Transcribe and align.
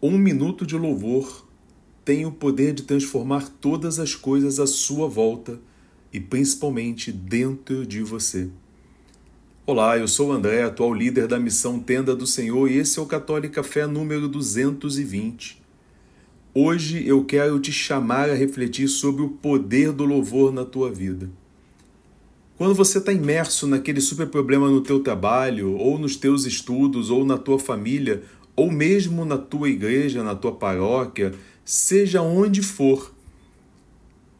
Um 0.00 0.16
minuto 0.16 0.64
de 0.64 0.76
louvor 0.76 1.44
tem 2.04 2.24
o 2.24 2.30
poder 2.30 2.72
de 2.72 2.84
transformar 2.84 3.48
todas 3.60 3.98
as 3.98 4.14
coisas 4.14 4.60
à 4.60 4.66
sua 4.66 5.08
volta 5.08 5.58
e 6.12 6.20
principalmente 6.20 7.10
dentro 7.10 7.84
de 7.84 8.00
você. 8.04 8.48
Olá, 9.66 9.98
eu 9.98 10.06
sou 10.06 10.28
o 10.28 10.32
André, 10.32 10.62
atual 10.62 10.94
líder 10.94 11.26
da 11.26 11.40
missão 11.40 11.80
Tenda 11.80 12.14
do 12.14 12.28
Senhor, 12.28 12.70
e 12.70 12.76
esse 12.76 13.00
é 13.00 13.02
o 13.02 13.06
Católica 13.06 13.64
Fé 13.64 13.88
número 13.88 14.28
220. 14.28 15.60
Hoje 16.54 17.04
eu 17.04 17.24
quero 17.24 17.58
te 17.58 17.72
chamar 17.72 18.30
a 18.30 18.34
refletir 18.34 18.86
sobre 18.86 19.22
o 19.22 19.30
poder 19.30 19.90
do 19.90 20.04
louvor 20.04 20.52
na 20.52 20.64
tua 20.64 20.92
vida. 20.92 21.28
Quando 22.56 22.74
você 22.74 22.98
está 22.98 23.12
imerso 23.12 23.66
naquele 23.66 24.00
super 24.00 24.28
problema 24.28 24.68
no 24.68 24.80
teu 24.80 25.00
trabalho, 25.00 25.76
ou 25.76 25.98
nos 25.98 26.16
teus 26.16 26.44
estudos, 26.44 27.10
ou 27.10 27.24
na 27.24 27.38
tua 27.38 27.58
família, 27.58 28.22
ou 28.58 28.72
mesmo 28.72 29.24
na 29.24 29.38
tua 29.38 29.68
igreja, 29.68 30.24
na 30.24 30.34
tua 30.34 30.50
paróquia, 30.50 31.32
seja 31.64 32.20
onde 32.20 32.60
for, 32.60 33.14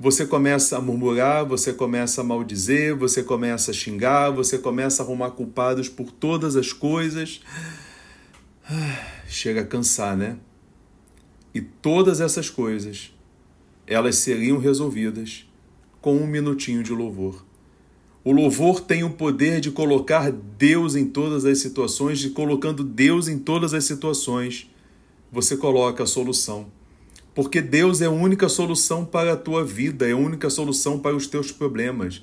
você 0.00 0.24
começa 0.24 0.78
a 0.78 0.80
murmurar, 0.80 1.44
você 1.44 1.70
começa 1.70 2.22
a 2.22 2.24
maldizer, 2.24 2.96
você 2.96 3.22
começa 3.22 3.72
a 3.72 3.74
xingar, 3.74 4.30
você 4.30 4.56
começa 4.56 5.02
a 5.02 5.04
arrumar 5.04 5.32
culpados 5.32 5.90
por 5.90 6.10
todas 6.10 6.56
as 6.56 6.72
coisas. 6.72 7.42
Chega 9.28 9.60
a 9.60 9.66
cansar, 9.66 10.16
né? 10.16 10.38
E 11.52 11.60
todas 11.60 12.18
essas 12.18 12.48
coisas, 12.48 13.14
elas 13.86 14.16
seriam 14.16 14.56
resolvidas 14.56 15.46
com 16.00 16.16
um 16.16 16.26
minutinho 16.26 16.82
de 16.82 16.92
louvor. 16.92 17.44
O 18.26 18.32
louvor 18.32 18.80
tem 18.80 19.04
o 19.04 19.10
poder 19.10 19.60
de 19.60 19.70
colocar 19.70 20.32
Deus 20.32 20.96
em 20.96 21.04
todas 21.04 21.44
as 21.44 21.58
situações, 21.58 22.18
de 22.18 22.30
colocando 22.30 22.82
Deus 22.82 23.28
em 23.28 23.38
todas 23.38 23.72
as 23.72 23.84
situações, 23.84 24.68
você 25.30 25.56
coloca 25.56 26.02
a 26.02 26.06
solução. 26.06 26.66
Porque 27.32 27.62
Deus 27.62 28.02
é 28.02 28.06
a 28.06 28.10
única 28.10 28.48
solução 28.48 29.04
para 29.04 29.34
a 29.34 29.36
tua 29.36 29.64
vida, 29.64 30.08
é 30.08 30.10
a 30.10 30.16
única 30.16 30.50
solução 30.50 30.98
para 30.98 31.14
os 31.14 31.28
teus 31.28 31.52
problemas. 31.52 32.20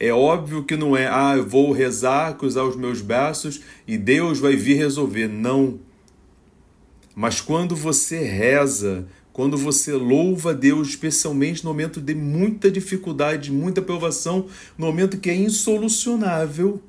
É 0.00 0.12
óbvio 0.12 0.64
que 0.64 0.76
não 0.76 0.96
é, 0.96 1.06
ah, 1.06 1.34
eu 1.36 1.48
vou 1.48 1.70
rezar, 1.70 2.36
cruzar 2.36 2.64
os 2.64 2.74
meus 2.74 3.00
braços 3.00 3.60
e 3.86 3.96
Deus 3.96 4.40
vai 4.40 4.56
vir 4.56 4.74
resolver. 4.74 5.28
Não. 5.28 5.78
Mas 7.14 7.40
quando 7.40 7.76
você 7.76 8.24
reza, 8.24 9.06
quando 9.34 9.58
você 9.58 9.92
louva 9.92 10.54
Deus, 10.54 10.90
especialmente 10.90 11.64
no 11.64 11.70
momento 11.70 12.00
de 12.00 12.14
muita 12.14 12.70
dificuldade, 12.70 13.50
muita 13.50 13.82
provação, 13.82 14.46
no 14.78 14.86
momento 14.86 15.18
que 15.18 15.28
é 15.28 15.34
insolucionável, 15.34 16.80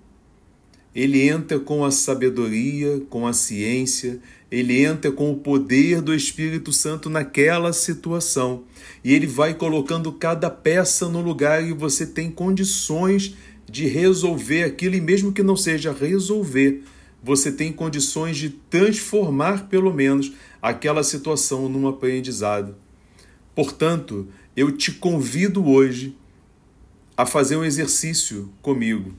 ele 0.93 1.27
entra 1.27 1.59
com 1.59 1.83
a 1.83 1.89
sabedoria, 1.89 3.01
com 3.09 3.25
a 3.25 3.33
ciência, 3.33 4.19
ele 4.51 4.85
entra 4.85 5.11
com 5.11 5.31
o 5.31 5.37
poder 5.37 6.03
do 6.03 6.13
Espírito 6.13 6.71
Santo 6.71 7.09
naquela 7.09 7.73
situação. 7.73 8.63
E 9.03 9.11
ele 9.11 9.25
vai 9.25 9.55
colocando 9.55 10.13
cada 10.13 10.47
peça 10.47 11.09
no 11.09 11.21
lugar 11.21 11.67
e 11.67 11.73
você 11.73 12.05
tem 12.05 12.29
condições 12.29 13.35
de 13.67 13.87
resolver 13.87 14.65
aquilo, 14.65 14.93
e 14.93 15.01
mesmo 15.01 15.33
que 15.33 15.41
não 15.41 15.57
seja 15.57 15.91
resolver, 15.91 16.83
você 17.25 17.51
tem 17.51 17.73
condições 17.73 18.37
de 18.37 18.51
transformar, 18.51 19.67
pelo 19.67 19.91
menos, 19.91 20.31
aquela 20.61 21.03
situação 21.03 21.67
num 21.67 21.87
aprendizado. 21.87 22.75
Portanto, 23.55 24.27
eu 24.55 24.71
te 24.71 24.91
convido 24.91 25.67
hoje 25.67 26.15
a 27.17 27.25
fazer 27.25 27.57
um 27.57 27.65
exercício 27.65 28.53
comigo. 28.61 29.11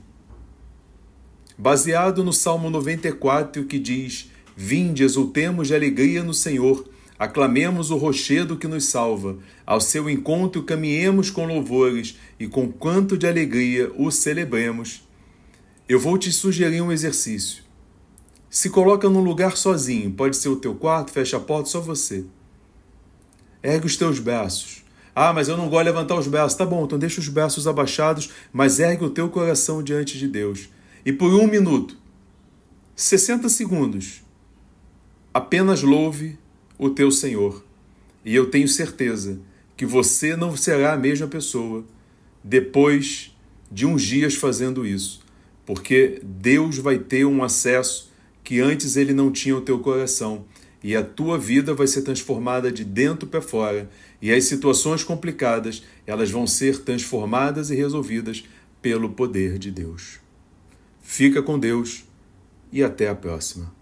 Baseado 1.57 2.23
no 2.23 2.31
Salmo 2.31 2.69
94, 2.69 3.65
que 3.65 3.77
diz: 3.77 4.31
Vinde, 4.55 5.03
exultemos 5.03 5.67
de 5.67 5.75
alegria 5.75 6.23
no 6.23 6.33
Senhor, 6.33 6.87
aclamemos 7.19 7.91
o 7.91 7.97
rochedo 7.97 8.55
que 8.55 8.69
nos 8.69 8.85
salva, 8.85 9.37
ao 9.65 9.81
seu 9.81 10.09
encontro 10.09 10.63
caminhemos 10.63 11.29
com 11.29 11.45
louvores 11.45 12.17
e 12.39 12.47
com 12.47 12.71
quanto 12.71 13.17
de 13.17 13.27
alegria 13.27 13.91
o 13.97 14.09
celebremos. 14.09 15.05
Eu 15.89 15.99
vou 15.99 16.17
te 16.17 16.31
sugerir 16.31 16.81
um 16.81 16.89
exercício. 16.89 17.66
Se 18.49 18.69
coloca 18.69 19.09
num 19.09 19.21
lugar 19.21 19.57
sozinho, 19.57 20.11
pode 20.11 20.37
ser 20.37 20.49
o 20.49 20.55
teu 20.55 20.73
quarto, 20.73 21.11
fecha 21.11 21.37
a 21.37 21.39
porta, 21.39 21.69
só 21.69 21.81
você. 21.81 22.25
Ergue 23.61 23.85
os 23.85 23.97
teus 23.97 24.19
braços. 24.19 24.85
Ah, 25.13 25.33
mas 25.33 25.47
eu 25.47 25.57
não 25.57 25.67
gosto 25.67 25.85
de 25.85 25.91
levantar 25.91 26.15
os 26.15 26.27
braços. 26.27 26.57
Tá 26.57 26.65
bom, 26.65 26.85
então 26.85 26.97
deixa 26.97 27.19
os 27.19 27.27
braços 27.27 27.67
abaixados, 27.67 28.29
mas 28.53 28.79
ergue 28.79 29.03
o 29.03 29.09
teu 29.09 29.29
coração 29.29 29.83
diante 29.83 30.17
de 30.17 30.27
Deus. 30.27 30.69
E 31.05 31.11
por 31.11 31.33
um 31.33 31.47
minuto, 31.47 31.97
60 32.95 33.49
segundos, 33.49 34.21
apenas 35.33 35.81
louve 35.81 36.37
o 36.77 36.89
teu 36.89 37.11
Senhor. 37.11 37.63
E 38.23 38.35
eu 38.35 38.49
tenho 38.49 38.67
certeza 38.67 39.39
que 39.75 39.85
você 39.85 40.35
não 40.35 40.55
será 40.55 40.93
a 40.93 40.97
mesma 40.97 41.27
pessoa 41.27 41.85
depois 42.43 43.35
de 43.71 43.85
uns 43.85 44.01
dias 44.01 44.35
fazendo 44.35 44.85
isso, 44.85 45.21
porque 45.65 46.21
Deus 46.23 46.77
vai 46.77 46.97
ter 46.97 47.25
um 47.25 47.43
acesso 47.43 48.06
que 48.47 48.61
antes 48.61 48.95
ele 48.95 49.13
não 49.13 49.29
tinha 49.29 49.57
o 49.57 49.59
teu 49.59 49.77
coração, 49.77 50.45
e 50.81 50.95
a 50.95 51.03
tua 51.03 51.37
vida 51.37 51.73
vai 51.73 51.85
ser 51.85 52.03
transformada 52.03 52.71
de 52.71 52.85
dentro 52.85 53.27
para 53.27 53.41
fora, 53.41 53.89
e 54.21 54.31
as 54.31 54.45
situações 54.45 55.03
complicadas, 55.03 55.83
elas 56.05 56.31
vão 56.31 56.47
ser 56.47 56.79
transformadas 56.79 57.71
e 57.71 57.75
resolvidas 57.75 58.45
pelo 58.81 59.09
poder 59.09 59.59
de 59.59 59.69
Deus. 59.69 60.21
Fica 61.01 61.43
com 61.43 61.59
Deus 61.59 62.05
e 62.71 62.81
até 62.81 63.09
a 63.09 63.15
próxima. 63.15 63.76